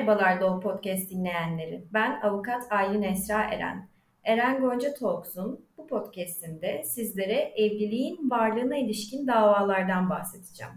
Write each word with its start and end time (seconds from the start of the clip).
Merhabalar 0.00 0.40
Doğu 0.40 0.60
Podcast 0.60 1.10
dinleyenleri. 1.10 1.84
Ben 1.92 2.20
avukat 2.20 2.72
Aylin 2.72 3.02
Esra 3.02 3.42
Eren. 3.42 3.88
Eren 4.24 4.60
Gonca 4.60 4.94
Talks'un 4.94 5.66
bu 5.78 5.86
podcastinde 5.86 6.82
sizlere 6.84 7.52
evliliğin 7.56 8.30
varlığına 8.30 8.76
ilişkin 8.76 9.26
davalardan 9.26 10.10
bahsedeceğim. 10.10 10.72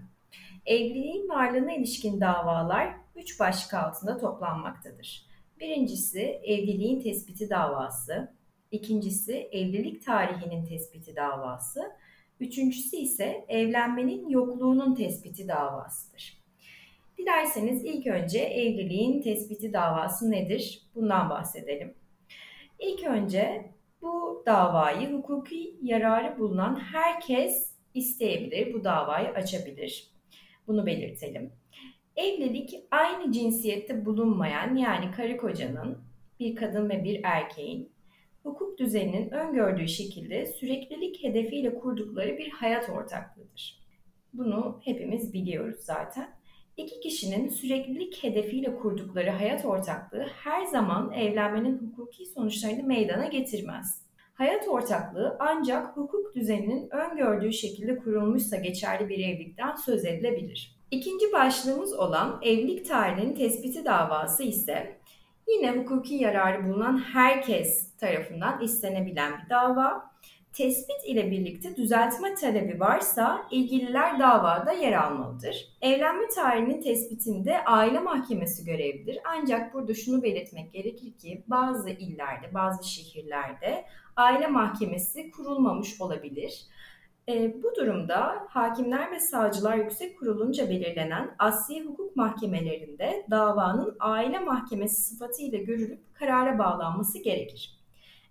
Evliliğin 0.65 1.29
varlığına 1.29 1.71
ilişkin 1.73 2.21
davalar 2.21 2.93
üç 3.15 3.39
başlık 3.39 3.73
altında 3.73 4.17
toplanmaktadır. 4.17 5.25
Birincisi 5.59 6.21
evliliğin 6.43 7.01
tespiti 7.01 7.49
davası, 7.49 8.33
ikincisi 8.71 9.49
evlilik 9.51 10.05
tarihinin 10.05 10.65
tespiti 10.65 11.15
davası, 11.15 11.91
üçüncüsü 12.39 12.97
ise 12.97 13.45
evlenmenin 13.47 14.29
yokluğunun 14.29 14.95
tespiti 14.95 15.47
davasıdır. 15.47 16.42
Dilerseniz 17.17 17.85
ilk 17.85 18.07
önce 18.07 18.39
evliliğin 18.39 19.21
tespiti 19.21 19.73
davası 19.73 20.31
nedir? 20.31 20.81
Bundan 20.95 21.29
bahsedelim. 21.29 21.93
İlk 22.79 23.03
önce 23.03 23.71
bu 24.01 24.43
davayı 24.45 25.13
hukuki 25.13 25.75
yararı 25.81 26.39
bulunan 26.39 26.79
herkes 26.79 27.73
isteyebilir, 27.93 28.73
bu 28.73 28.83
davayı 28.83 29.29
açabilir. 29.29 30.07
Bunu 30.67 30.85
belirtelim. 30.85 31.51
Evlilik 32.15 32.73
aynı 32.91 33.31
cinsiyette 33.31 34.05
bulunmayan 34.05 34.75
yani 34.75 35.11
karı 35.11 35.37
kocanın 35.37 35.97
bir 36.39 36.55
kadın 36.55 36.89
ve 36.89 37.03
bir 37.03 37.19
erkeğin 37.23 37.91
hukuk 38.43 38.79
düzeninin 38.79 39.29
öngördüğü 39.29 39.87
şekilde 39.87 40.45
süreklilik 40.45 41.23
hedefiyle 41.23 41.75
kurdukları 41.75 42.37
bir 42.37 42.49
hayat 42.49 42.89
ortaklığıdır. 42.89 43.83
Bunu 44.33 44.81
hepimiz 44.83 45.33
biliyoruz 45.33 45.79
zaten. 45.79 46.29
İki 46.77 46.99
kişinin 46.99 47.49
süreklilik 47.49 48.23
hedefiyle 48.23 48.75
kurdukları 48.75 49.29
hayat 49.29 49.65
ortaklığı 49.65 50.27
her 50.43 50.65
zaman 50.65 51.11
evlenmenin 51.11 51.77
hukuki 51.77 52.25
sonuçlarını 52.25 52.83
meydana 52.83 53.25
getirmez. 53.25 54.01
Hayat 54.33 54.67
ortaklığı 54.67 55.37
ancak 55.39 55.97
hukuk 55.97 56.35
düzeninin 56.35 56.89
öngördüğü 56.89 57.53
şekilde 57.53 57.97
kurulmuşsa 57.97 58.57
geçerli 58.57 59.09
bir 59.09 59.19
evlilikten 59.19 59.75
söz 59.75 60.05
edilebilir. 60.05 60.75
İkinci 60.91 61.31
başlığımız 61.33 61.93
olan 61.93 62.39
evlilik 62.41 62.87
tarihinin 62.87 63.35
tespiti 63.35 63.85
davası 63.85 64.43
ise 64.43 64.97
yine 65.47 65.71
hukuki 65.71 66.15
yararı 66.15 66.69
bulunan 66.69 66.97
herkes 66.97 67.95
tarafından 67.97 68.61
istenebilen 68.61 69.33
bir 69.43 69.49
dava 69.49 70.11
tespit 70.53 71.05
ile 71.05 71.31
birlikte 71.31 71.75
düzeltme 71.75 72.35
talebi 72.35 72.79
varsa 72.79 73.47
ilgililer 73.51 74.19
davada 74.19 74.71
yer 74.71 74.93
almalıdır. 74.93 75.67
Evlenme 75.81 76.27
tarihinin 76.27 76.81
tespitinde 76.81 77.63
aile 77.65 77.99
mahkemesi 77.99 78.65
görevlidir. 78.65 79.19
Ancak 79.25 79.73
burada 79.73 79.93
şunu 79.93 80.23
belirtmek 80.23 80.73
gerekir 80.73 81.13
ki 81.17 81.43
bazı 81.47 81.89
illerde, 81.89 82.53
bazı 82.53 82.89
şehirlerde 82.89 83.85
aile 84.15 84.47
mahkemesi 84.47 85.31
kurulmamış 85.31 86.01
olabilir. 86.01 86.65
E, 87.29 87.63
bu 87.63 87.75
durumda 87.75 88.45
Hakimler 88.49 89.11
ve 89.11 89.19
Savcılar 89.19 89.75
Yüksek 89.75 90.19
Kurulunca 90.19 90.69
belirlenen 90.69 91.35
asli 91.39 91.85
hukuk 91.85 92.15
mahkemelerinde 92.15 93.25
davanın 93.31 93.95
aile 93.99 94.39
mahkemesi 94.39 95.01
sıfatıyla 95.01 95.59
görülüp 95.59 96.15
karara 96.15 96.59
bağlanması 96.59 97.19
gerekir. 97.19 97.82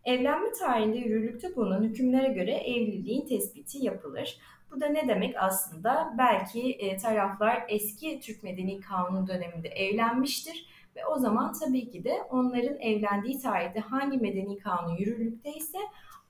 Evlenme 0.05 0.53
tarihinde 0.53 0.99
yürürlükte 0.99 1.57
bulunan 1.57 1.83
hükümlere 1.83 2.33
göre 2.33 2.53
evliliğin 2.53 3.27
tespiti 3.27 3.85
yapılır. 3.85 4.39
Bu 4.71 4.81
da 4.81 4.87
ne 4.87 5.09
demek 5.09 5.35
aslında? 5.39 6.15
Belki 6.19 6.73
e, 6.73 6.97
taraflar 6.97 7.65
eski 7.69 8.21
Türk 8.21 8.43
Medeni 8.43 8.81
Kanunu 8.81 9.27
döneminde 9.27 9.69
evlenmiştir 9.69 10.67
ve 10.97 11.07
o 11.07 11.19
zaman 11.19 11.53
tabii 11.53 11.91
ki 11.91 12.05
de 12.05 12.23
onların 12.31 12.81
evlendiği 12.81 13.41
tarihte 13.41 13.81
hangi 13.81 14.19
medeni 14.19 14.59
kanun 14.59 14.97
yürürlükteyse 14.97 15.79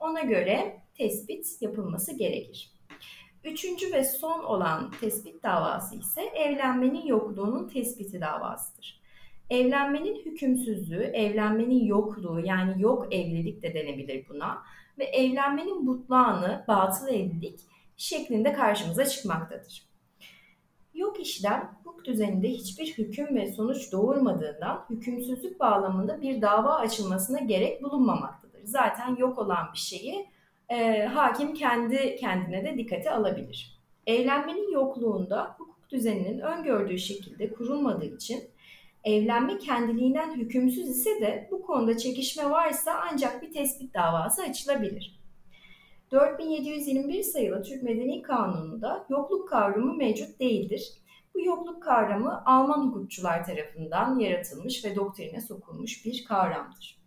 ona 0.01 0.21
göre 0.21 0.81
tespit 0.95 1.63
yapılması 1.63 2.17
gerekir. 2.17 2.73
Üçüncü 3.45 3.93
ve 3.93 4.05
son 4.05 4.45
olan 4.45 4.91
tespit 5.01 5.43
davası 5.43 5.97
ise 5.97 6.23
evlenmenin 6.23 7.07
yokluğunun 7.07 7.69
tespiti 7.69 8.21
davasıdır. 8.21 9.02
Evlenmenin 9.53 10.25
hükümsüzlüğü, 10.25 11.03
evlenmenin 11.03 11.85
yokluğu 11.85 12.41
yani 12.41 12.83
yok 12.83 13.15
evlilik 13.15 13.63
de 13.63 13.75
denebilir 13.75 14.29
buna 14.29 14.63
ve 14.99 15.05
evlenmenin 15.05 15.87
butlağını, 15.87 16.65
batıl 16.69 17.09
evlilik 17.09 17.61
şeklinde 17.97 18.53
karşımıza 18.53 19.05
çıkmaktadır. 19.05 19.87
Yok 20.95 21.21
işlem 21.21 21.71
hukuk 21.85 22.05
düzeninde 22.05 22.49
hiçbir 22.49 22.87
hüküm 22.99 23.37
ve 23.37 23.53
sonuç 23.53 23.93
doğurmadığından 23.93 24.85
hükümsüzlük 24.91 25.61
bağlamında 25.61 26.23
bir 26.23 26.43
dava 26.43 26.75
açılmasına 26.75 27.39
gerek 27.39 27.83
bulunmamaktadır. 27.83 28.61
Zaten 28.65 29.17
yok 29.17 29.39
olan 29.39 29.67
bir 29.73 29.79
şeyi 29.79 30.27
e, 30.69 31.07
hakim 31.07 31.55
kendi 31.55 32.17
kendine 32.17 32.65
de 32.65 32.79
dikkate 32.79 33.11
alabilir. 33.11 33.79
Evlenmenin 34.07 34.73
yokluğunda 34.73 35.55
hukuk 35.59 35.91
düzeninin 35.91 36.39
öngördüğü 36.39 36.99
şekilde 36.99 37.53
kurulmadığı 37.53 38.07
için 38.07 38.52
evlenme 39.05 39.59
kendiliğinden 39.59 40.37
hükümsüz 40.37 40.89
ise 40.89 41.21
de 41.21 41.49
bu 41.51 41.63
konuda 41.63 41.99
çekişme 41.99 42.51
varsa 42.51 43.01
ancak 43.13 43.43
bir 43.43 43.53
tespit 43.53 43.95
davası 43.95 44.43
açılabilir. 44.43 45.23
4721 46.13 47.23
sayılı 47.23 47.63
Türk 47.63 47.83
Medeni 47.83 48.23
Kanunu'nda 48.23 49.07
yokluk 49.09 49.49
kavramı 49.49 49.95
mevcut 49.95 50.41
değildir. 50.41 50.93
Bu 51.35 51.41
yokluk 51.41 51.83
kavramı 51.83 52.43
Alman 52.47 52.87
hukukçular 52.87 53.45
tarafından 53.45 54.19
yaratılmış 54.19 54.85
ve 54.85 54.97
doktrine 54.97 55.41
sokulmuş 55.41 56.05
bir 56.05 56.25
kavramdır. 56.25 57.03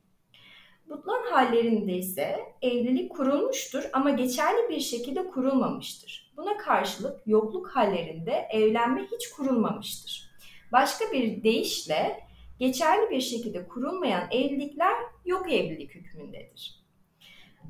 Butlan 0.89 1.23
hallerinde 1.31 1.97
ise 1.97 2.39
evlilik 2.61 3.11
kurulmuştur 3.11 3.83
ama 3.93 4.09
geçerli 4.09 4.69
bir 4.69 4.79
şekilde 4.79 5.27
kurulmamıştır. 5.27 6.33
Buna 6.37 6.57
karşılık 6.57 7.27
yokluk 7.27 7.67
hallerinde 7.67 8.47
evlenme 8.51 9.07
hiç 9.11 9.29
kurulmamıştır. 9.29 10.24
Başka 10.75 11.11
bir 11.11 11.43
deyişle 11.43 12.19
geçerli 12.59 13.09
bir 13.09 13.21
şekilde 13.21 13.67
kurulmayan 13.67 14.31
evlilikler 14.31 14.93
yok 15.25 15.53
evlilik 15.53 15.95
hükmündedir. 15.95 16.85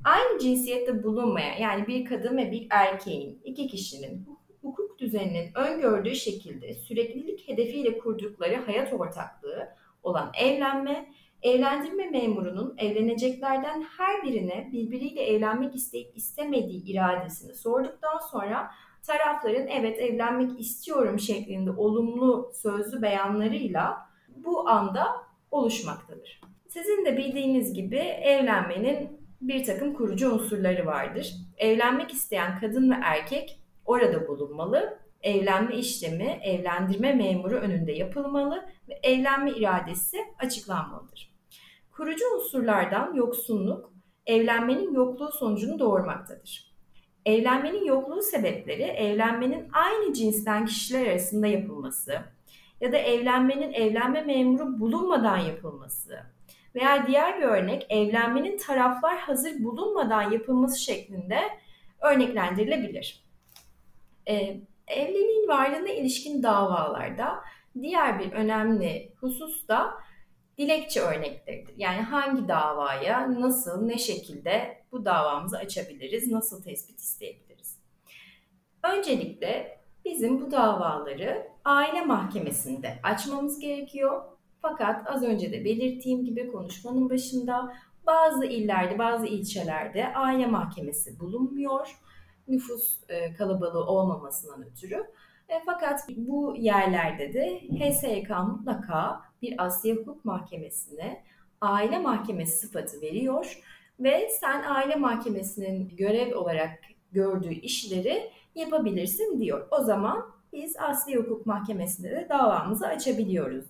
Aynı 0.03 0.39
cinsiyette 0.39 1.03
bulunmayan 1.03 1.57
yani 1.57 1.88
bir 1.88 2.05
kadın 2.05 2.38
ve 2.38 2.51
bir 2.51 2.67
erkeğin 2.69 3.41
iki 3.43 3.67
kişinin 3.67 4.27
hukuk 4.61 4.99
düzeninin 4.99 5.51
öngördüğü 5.55 6.16
şekilde 6.16 6.73
süreklilik 6.73 7.47
hedefiyle 7.47 7.97
kurdukları 7.97 8.55
hayat 8.55 8.93
ortaklığı 8.93 9.69
olan 10.03 10.31
evlenme, 10.39 11.09
evlendirme 11.41 12.09
memurunun 12.09 12.75
evleneceklerden 12.77 13.81
her 13.97 14.23
birine 14.23 14.69
birbiriyle 14.72 15.22
evlenmek 15.22 15.75
isteyip 15.75 16.17
istemediği 16.17 16.85
iradesini 16.85 17.55
sorduktan 17.55 18.17
sonra 18.31 18.72
tarafların 19.05 19.67
evet 19.67 19.99
evlenmek 19.99 20.59
istiyorum 20.59 21.19
şeklinde 21.19 21.71
olumlu 21.71 22.51
sözlü 22.61 23.01
beyanlarıyla 23.01 23.97
bu 24.35 24.69
anda 24.69 25.07
oluşmaktadır. 25.51 26.41
Sizin 26.67 27.05
de 27.05 27.17
bildiğiniz 27.17 27.73
gibi 27.73 27.97
evlenmenin 27.97 29.25
bir 29.41 29.63
takım 29.63 29.93
kurucu 29.93 30.33
unsurları 30.33 30.85
vardır. 30.85 31.33
Evlenmek 31.57 32.11
isteyen 32.11 32.59
kadın 32.59 32.91
ve 32.91 32.95
erkek 33.03 33.59
orada 33.85 34.27
bulunmalı. 34.27 34.99
Evlenme 35.22 35.75
işlemi 35.75 36.39
evlendirme 36.43 37.13
memuru 37.13 37.55
önünde 37.55 37.91
yapılmalı 37.91 38.66
ve 38.89 38.99
evlenme 39.03 39.51
iradesi 39.51 40.17
açıklanmalıdır. 40.39 41.35
Kurucu 41.91 42.25
unsurlardan 42.35 43.13
yoksunluk 43.13 43.93
evlenmenin 44.25 44.93
yokluğu 44.93 45.31
sonucunu 45.31 45.79
doğurmaktadır. 45.79 46.74
Evlenmenin 47.25 47.85
yokluğu 47.85 48.22
sebepleri 48.22 48.83
evlenmenin 48.83 49.67
aynı 49.73 50.13
cinsten 50.13 50.66
kişiler 50.66 51.07
arasında 51.07 51.47
yapılması 51.47 52.19
ya 52.81 52.91
da 52.91 52.97
evlenmenin 52.97 53.73
evlenme 53.73 54.22
memuru 54.22 54.79
bulunmadan 54.79 55.37
yapılması 55.37 56.19
veya 56.75 57.07
diğer 57.07 57.37
bir 57.37 57.43
örnek 57.43 57.85
evlenmenin 57.89 58.57
taraflar 58.57 59.17
hazır 59.17 59.63
bulunmadan 59.63 60.31
yapılması 60.31 60.79
şeklinde 60.83 61.39
örneklendirilebilir. 62.01 63.25
Ee, 64.27 64.57
evliliğin 64.87 65.47
varlığına 65.47 65.89
ilişkin 65.89 66.43
davalarda 66.43 67.39
diğer 67.81 68.19
bir 68.19 68.31
önemli 68.31 69.11
husus 69.19 69.67
da 69.67 69.93
dilekçe 70.57 71.02
örnekleridir. 71.02 71.73
Yani 71.78 72.02
hangi 72.02 72.47
davaya 72.47 73.41
nasıl, 73.41 73.85
ne 73.85 73.97
şekilde 73.97 74.84
bu 74.91 75.05
davamızı 75.05 75.57
açabiliriz, 75.57 76.31
nasıl 76.31 76.63
tespit 76.63 76.99
isteyebiliriz? 76.99 77.78
Öncelikle 78.84 79.79
bizim 80.05 80.41
bu 80.41 80.52
davaları 80.52 81.47
aile 81.66 82.02
mahkemesinde 82.02 82.99
açmamız 83.03 83.59
gerekiyor. 83.59 84.23
Fakat 84.61 85.09
az 85.09 85.23
önce 85.23 85.52
de 85.52 85.66
belirttiğim 85.66 86.25
gibi 86.25 86.52
konuşmanın 86.52 87.09
başında 87.09 87.73
bazı 88.05 88.46
illerde, 88.46 88.99
bazı 88.99 89.25
ilçelerde 89.25 90.13
aile 90.13 90.47
mahkemesi 90.47 91.19
bulunmuyor. 91.19 91.99
Nüfus 92.47 92.99
e, 93.09 93.34
kalabalığı 93.34 93.85
olmamasından 93.85 94.63
ötürü. 94.63 95.05
E, 95.50 95.53
fakat 95.66 96.00
bu 96.18 96.56
yerlerde 96.58 97.34
de 97.34 97.59
HSYK 97.59 98.30
mutlaka 98.30 99.22
bir 99.42 99.66
Asya 99.66 99.96
Hukuk 99.96 100.26
Mahkemesi'ne 100.26 101.24
aile 101.62 102.00
mahkemesi 102.00 102.58
sıfatı 102.58 103.02
veriyor 103.02 103.62
ve 104.00 104.30
sen 104.30 104.64
aile 104.64 104.96
mahkemesinin 104.96 105.96
görev 105.97 106.38
olarak 106.38 106.80
gördüğü 107.12 107.53
işleri 107.53 108.32
yapabilirsin 108.56 109.40
diyor. 109.40 109.68
O 109.72 109.84
zaman 109.84 110.26
biz 110.53 110.78
Asli 110.78 111.16
Hukuk 111.16 111.46
Mahkemesi'nde 111.46 112.09
de 112.12 112.28
davamızı 112.30 112.88
açabiliyoruz 112.88 113.66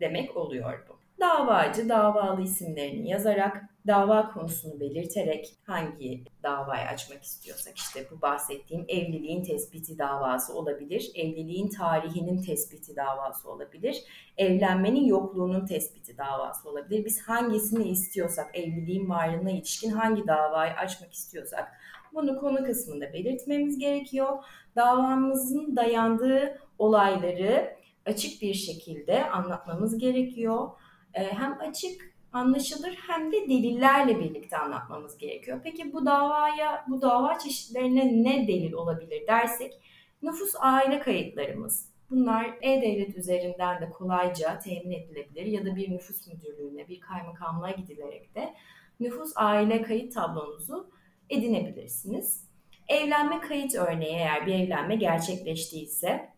demek 0.00 0.36
oluyor. 0.36 0.86
Davacı 1.20 1.88
davalı 1.88 2.42
isimlerini 2.42 3.08
yazarak, 3.08 3.64
dava 3.86 4.32
konusunu 4.32 4.80
belirterek 4.80 5.54
hangi 5.66 6.24
davayı 6.42 6.86
açmak 6.86 7.22
istiyorsak 7.22 7.76
işte 7.76 8.06
bu 8.10 8.22
bahsettiğim 8.22 8.84
evliliğin 8.88 9.44
tespiti 9.44 9.98
davası 9.98 10.54
olabilir, 10.54 11.10
evliliğin 11.14 11.68
tarihinin 11.68 12.42
tespiti 12.42 12.96
davası 12.96 13.50
olabilir, 13.50 14.02
evlenmenin 14.36 15.04
yokluğunun 15.04 15.66
tespiti 15.66 16.18
davası 16.18 16.68
olabilir. 16.68 17.04
Biz 17.04 17.22
hangisini 17.22 17.88
istiyorsak, 17.88 18.58
evliliğin 18.58 19.08
varlığına 19.08 19.50
ilişkin 19.50 19.90
hangi 19.90 20.26
davayı 20.26 20.72
açmak 20.72 21.12
istiyorsak 21.12 21.72
bunu 22.14 22.40
konu 22.40 22.64
kısmında 22.64 23.12
belirtmemiz 23.12 23.78
gerekiyor. 23.78 24.44
Davamızın 24.76 25.76
dayandığı 25.76 26.58
olayları 26.78 27.76
açık 28.06 28.42
bir 28.42 28.54
şekilde 28.54 29.30
anlatmamız 29.30 29.98
gerekiyor. 29.98 30.68
Ee, 31.14 31.22
hem 31.22 31.58
açık, 31.60 32.14
anlaşılır 32.32 32.98
hem 33.08 33.32
de 33.32 33.36
delillerle 33.48 34.20
birlikte 34.20 34.58
anlatmamız 34.58 35.18
gerekiyor. 35.18 35.60
Peki 35.64 35.92
bu 35.92 36.06
davaya, 36.06 36.84
bu 36.88 37.02
dava 37.02 37.38
çeşitlerine 37.38 38.22
ne 38.24 38.48
delil 38.48 38.72
olabilir 38.72 39.26
dersek, 39.26 39.80
nüfus 40.22 40.54
aile 40.60 41.00
kayıtlarımız. 41.00 41.90
Bunlar 42.10 42.58
e-devlet 42.62 43.16
üzerinden 43.16 43.80
de 43.80 43.90
kolayca 43.90 44.58
temin 44.58 44.90
edilebilir 44.90 45.46
ya 45.46 45.64
da 45.64 45.76
bir 45.76 45.90
nüfus 45.90 46.26
müdürlüğüne, 46.26 46.88
bir 46.88 47.00
kaymakamlığa 47.00 47.70
gidilerek 47.70 48.34
de 48.34 48.54
nüfus 49.00 49.32
aile 49.36 49.82
kayıt 49.82 50.14
tablonuzu 50.14 50.90
edinebilirsiniz. 51.30 52.50
Evlenme 52.88 53.40
kayıt 53.40 53.74
örneği 53.74 54.14
eğer 54.14 54.46
bir 54.46 54.54
evlenme 54.54 54.96
gerçekleştiyse 54.96 56.30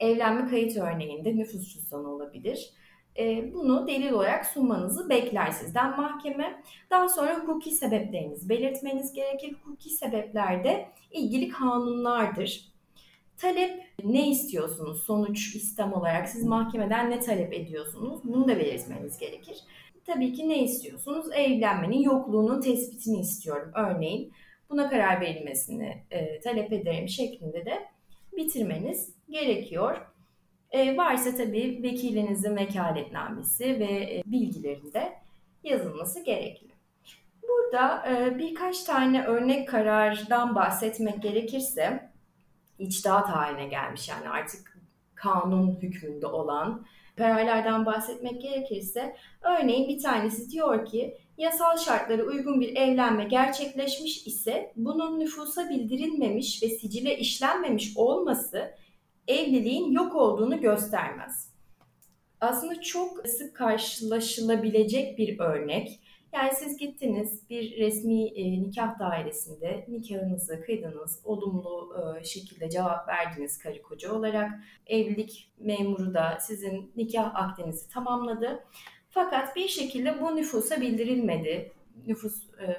evlenme 0.00 0.50
kayıt 0.50 0.76
örneğinde 0.76 1.36
nüfus 1.36 1.74
cüzdanı 1.74 2.10
olabilir. 2.10 2.70
Ee, 3.18 3.52
bunu 3.54 3.86
delil 3.86 4.12
olarak 4.12 4.46
sunmanızı 4.46 5.08
bekler 5.10 5.50
sizden 5.50 5.96
mahkeme. 5.96 6.62
Daha 6.90 7.08
sonra 7.08 7.38
hukuki 7.38 7.70
sebeplerinizi 7.70 8.48
belirtmeniz 8.48 9.12
gerekir. 9.12 9.52
Hukuki 9.52 9.90
sebepler 9.90 10.64
de 10.64 10.88
ilgili 11.10 11.48
kanunlardır. 11.48 12.72
Talep 13.36 13.82
ne 14.04 14.30
istiyorsunuz 14.30 15.02
sonuç 15.02 15.54
istem 15.54 15.92
olarak 15.92 16.28
siz 16.28 16.44
mahkemeden 16.44 17.10
ne 17.10 17.20
talep 17.20 17.52
ediyorsunuz 17.52 18.20
bunu 18.24 18.48
da 18.48 18.58
belirtmeniz 18.58 19.18
gerekir. 19.18 19.56
Tabii 20.06 20.32
ki 20.32 20.48
ne 20.48 20.62
istiyorsunuz? 20.62 21.26
Evlenmenin 21.34 22.02
yokluğunun 22.02 22.60
tespitini 22.60 23.20
istiyorum 23.20 23.72
örneğin. 23.74 24.32
Buna 24.70 24.90
karar 24.90 25.20
verilmesini 25.20 26.04
e, 26.10 26.40
talep 26.40 26.72
ederim 26.72 27.08
şeklinde 27.08 27.66
de 27.66 27.88
bitirmeniz 28.36 29.14
gerekiyor. 29.30 30.11
E, 30.72 30.96
varsa 30.96 31.34
tabii 31.34 31.80
vekilinizin 31.82 32.56
vekaletnamesi 32.56 33.64
ve 33.64 33.84
e, 33.84 34.22
bilgilerinde 34.26 35.12
yazılması 35.64 36.24
gerekli. 36.24 36.68
Burada 37.42 38.06
e, 38.10 38.38
birkaç 38.38 38.82
tane 38.82 39.24
örnek 39.26 39.68
karardan 39.68 40.54
bahsetmek 40.54 41.22
gerekirse 41.22 42.10
içtihat 42.78 43.28
haline 43.28 43.66
gelmiş 43.66 44.08
yani 44.08 44.28
artık 44.28 44.78
kanun 45.14 45.78
hükmünde 45.82 46.26
olan 46.26 46.86
kararlardan 47.16 47.86
bahsetmek 47.86 48.42
gerekirse 48.42 49.16
örneğin 49.42 49.88
bir 49.88 50.02
tanesi 50.02 50.50
diyor 50.50 50.86
ki 50.86 51.18
yasal 51.38 51.76
şartlara 51.76 52.22
uygun 52.22 52.60
bir 52.60 52.76
evlenme 52.76 53.24
gerçekleşmiş 53.24 54.26
ise 54.26 54.72
bunun 54.76 55.20
nüfusa 55.20 55.68
bildirilmemiş 55.68 56.62
ve 56.62 56.68
sicile 56.68 57.18
işlenmemiş 57.18 57.96
olması 57.96 58.74
evliliğin 59.28 59.92
yok 59.92 60.14
olduğunu 60.14 60.60
göstermez. 60.60 61.52
Aslında 62.40 62.80
çok 62.80 63.28
sık 63.28 63.56
karşılaşılabilecek 63.56 65.18
bir 65.18 65.38
örnek. 65.38 66.00
Yani 66.32 66.50
siz 66.54 66.76
gittiniz 66.76 67.50
bir 67.50 67.76
resmi 67.76 68.24
e, 68.24 68.62
nikah 68.62 68.98
dairesinde 68.98 69.86
nikahınızı 69.88 70.62
kıydınız, 70.64 71.20
olumlu 71.24 71.94
e, 72.20 72.24
şekilde 72.24 72.70
cevap 72.70 73.08
verdiniz 73.08 73.58
karı 73.58 73.82
koca 73.82 74.12
olarak. 74.12 74.50
Evlilik 74.86 75.50
memuru 75.58 76.14
da 76.14 76.38
sizin 76.40 76.92
nikah 76.96 77.34
akdinizi 77.34 77.88
tamamladı. 77.88 78.64
Fakat 79.10 79.56
bir 79.56 79.68
şekilde 79.68 80.20
bu 80.20 80.36
nüfusa 80.36 80.80
bildirilmedi. 80.80 81.72
Nüfus 82.06 82.44
e, 82.44 82.76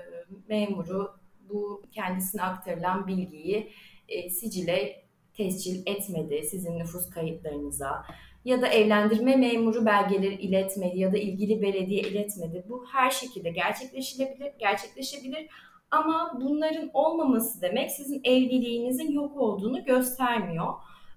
memuru 0.47 1.15
bu 1.49 1.83
kendisine 1.91 2.41
aktarılan 2.41 3.07
bilgiyi 3.07 3.69
e, 4.09 4.29
sicile 4.29 5.02
tescil 5.33 5.81
etmedi 5.85 6.43
sizin 6.43 6.79
nüfus 6.79 7.09
kayıtlarınıza 7.09 8.05
ya 8.45 8.61
da 8.61 8.67
evlendirme 8.67 9.35
memuru 9.35 9.85
belgeleri 9.85 10.35
iletmedi 10.35 10.99
ya 10.99 11.13
da 11.13 11.17
ilgili 11.17 11.61
belediye 11.61 12.01
iletmedi. 12.01 12.65
Bu 12.69 12.85
her 12.91 13.11
şekilde 13.11 13.49
gerçekleşebilir, 13.49 14.51
gerçekleşebilir. 14.59 15.47
Ama 15.91 16.37
bunların 16.41 16.89
olmaması 16.93 17.61
demek 17.61 17.91
sizin 17.91 18.21
evliliğinizin 18.23 19.11
yok 19.11 19.37
olduğunu 19.37 19.83
göstermiyor. 19.83 20.73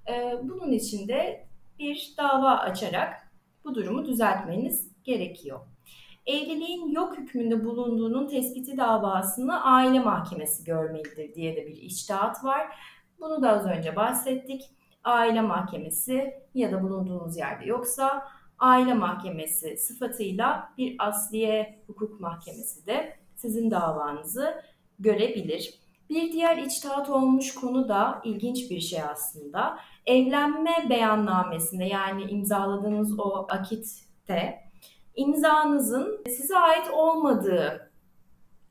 Ee, 0.08 0.34
bunun 0.42 0.72
için 0.72 1.08
de 1.08 1.46
bir 1.78 2.14
dava 2.18 2.50
açarak 2.50 3.30
bu 3.64 3.74
durumu 3.74 4.06
düzeltmeniz 4.06 4.88
gerekiyor. 5.04 5.60
Evliliğin 6.26 6.88
yok 6.88 7.18
hükmünde 7.18 7.64
bulunduğunun 7.64 8.28
tespiti 8.28 8.76
davasını 8.76 9.64
aile 9.64 10.00
mahkemesi 10.00 10.64
görmelidir 10.64 11.34
diye 11.34 11.56
de 11.56 11.66
bir 11.66 11.76
içtihat 11.76 12.44
var. 12.44 12.66
Bunu 13.20 13.42
da 13.42 13.50
az 13.50 13.66
önce 13.66 13.96
bahsettik 13.96 14.70
aile 15.04 15.40
mahkemesi 15.40 16.34
ya 16.54 16.72
da 16.72 16.82
bulunduğunuz 16.82 17.36
yerde 17.36 17.64
yoksa 17.64 18.28
aile 18.58 18.94
mahkemesi 18.94 19.76
sıfatıyla 19.76 20.72
bir 20.78 20.96
asliye 20.98 21.82
hukuk 21.86 22.20
mahkemesi 22.20 22.86
de 22.86 23.16
sizin 23.34 23.70
davanızı 23.70 24.62
görebilir. 24.98 25.74
Bir 26.10 26.32
diğer 26.32 26.56
içtihat 26.56 27.10
olmuş 27.10 27.54
konu 27.54 27.88
da 27.88 28.20
ilginç 28.24 28.70
bir 28.70 28.80
şey 28.80 29.02
aslında. 29.02 29.78
Evlenme 30.06 30.86
beyannamesinde 30.90 31.84
yani 31.84 32.22
imzaladığınız 32.22 33.18
o 33.20 33.46
akitte 33.48 34.66
imzanızın 35.16 36.24
size 36.28 36.58
ait 36.58 36.90
olmadığı 36.92 37.90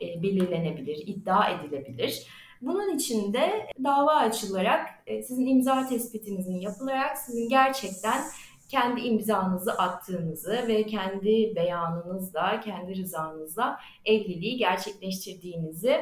e, 0.01 0.23
belirlenebilir, 0.23 1.07
iddia 1.07 1.49
edilebilir. 1.49 2.27
Bunun 2.61 2.95
için 2.95 3.33
de 3.33 3.67
dava 3.83 4.15
açılarak 4.15 4.87
e, 5.07 5.23
sizin 5.23 5.45
imza 5.45 5.87
tespitinizin 5.87 6.59
yapılarak 6.59 7.17
sizin 7.17 7.49
gerçekten 7.49 8.21
kendi 8.69 9.01
imzanızı 9.01 9.71
attığınızı 9.71 10.65
ve 10.67 10.85
kendi 10.85 11.55
beyanınızla, 11.55 12.61
kendi 12.61 12.95
rızanızla 12.95 13.79
evliliği 14.05 14.57
gerçekleştirdiğinizi 14.57 16.01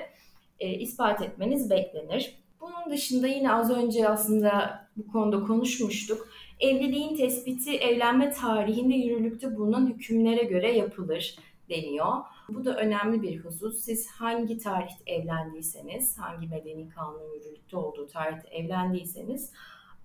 e, 0.59 0.69
ispat 0.69 1.21
etmeniz 1.21 1.69
beklenir. 1.69 2.35
Bunun 2.61 2.91
dışında 2.91 3.27
yine 3.27 3.53
az 3.53 3.71
önce 3.71 4.09
aslında 4.09 4.83
bu 4.97 5.11
konuda 5.11 5.43
konuşmuştuk. 5.47 6.27
Evliliğin 6.59 7.15
tespiti 7.15 7.77
evlenme 7.77 8.31
tarihinde 8.31 8.95
yürürlükte 8.95 9.55
bulunan 9.55 9.87
hükümlere 9.87 10.43
göre 10.43 10.77
yapılır 10.77 11.35
deniyor. 11.69 12.13
Bu 12.49 12.65
da 12.65 12.77
önemli 12.77 13.21
bir 13.21 13.39
husus. 13.39 13.81
Siz 13.81 14.11
hangi 14.11 14.57
tarihte 14.57 15.11
evlendiyseniz, 15.11 16.17
hangi 16.19 16.47
medeni 16.47 16.89
kanun 16.89 17.33
yürürlükte 17.33 17.77
olduğu 17.77 18.07
tarihte 18.07 18.47
evlendiyseniz 18.47 19.51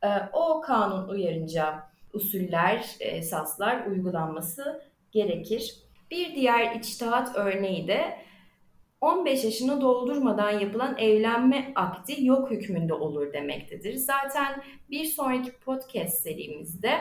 e, 0.02 0.08
o 0.32 0.60
kanun 0.60 1.08
uyarınca 1.08 1.88
usuller, 2.12 2.96
esaslar 3.00 3.86
uygulanması 3.86 4.82
gerekir. 5.12 5.74
Bir 6.10 6.34
diğer 6.34 6.74
içtihat 6.74 7.36
örneği 7.36 7.88
de 7.88 8.18
15 9.00 9.44
yaşını 9.44 9.80
doldurmadan 9.80 10.50
yapılan 10.50 10.98
evlenme 10.98 11.72
akdi 11.74 12.24
yok 12.24 12.50
hükmünde 12.50 12.94
olur 12.94 13.32
demektedir. 13.32 13.94
Zaten 13.94 14.62
bir 14.90 15.04
sonraki 15.04 15.52
podcast 15.52 16.22
serimizde 16.22 17.00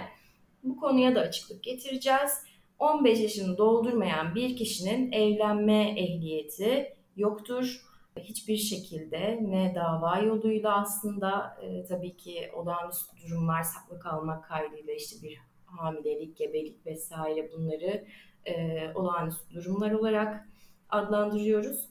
bu 0.64 0.78
konuya 0.78 1.16
da 1.16 1.20
açıklık 1.20 1.64
getireceğiz. 1.64 2.32
15 2.80 3.20
yaşını 3.20 3.58
doldurmayan 3.58 4.36
bir 4.36 4.56
kişinin 4.56 5.12
evlenme 5.12 5.90
ehliyeti 5.90 6.96
yoktur. 7.16 7.82
Hiçbir 8.20 8.58
şekilde 8.58 9.40
ne 9.42 9.76
dava 9.76 10.20
yoluyla 10.20 10.82
aslında 10.82 11.58
e, 11.62 11.86
tabii 11.86 12.18
ki 12.18 12.52
olağanüstü 12.54 13.18
durumlar 13.22 13.64
saklı 13.64 14.00
kalmak 14.00 14.46
kaydıyla 14.46 14.94
işte 14.94 15.28
bir 15.28 15.40
hamilelik, 15.66 16.38
gebelik 16.38 16.86
vesaire 16.86 17.52
bunları 17.52 18.06
e, 18.46 18.54
olağanüstü 18.96 19.56
durumlar 19.56 19.92
olarak 19.92 20.48
adlandırıyoruz. 20.90 21.90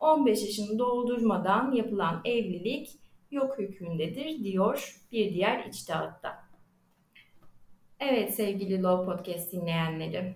15 0.00 0.42
yaşını 0.42 0.78
doldurmadan 0.78 1.72
yapılan 1.72 2.20
evlilik 2.24 2.90
yok 3.30 3.58
hükmündedir 3.58 4.44
diyor 4.44 5.00
bir 5.12 5.34
diğer 5.34 5.64
içtihatta. 5.64 6.43
Evet 8.00 8.34
sevgili 8.34 8.82
Law 8.82 9.12
Podcast 9.12 9.52
dinleyenleri. 9.52 10.34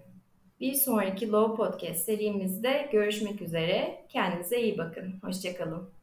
Bir 0.60 0.74
sonraki 0.74 1.32
Law 1.32 1.56
Podcast 1.56 2.04
serimizde 2.04 2.88
görüşmek 2.92 3.42
üzere. 3.42 4.04
Kendinize 4.08 4.60
iyi 4.60 4.78
bakın. 4.78 5.14
Hoşçakalın. 5.22 5.97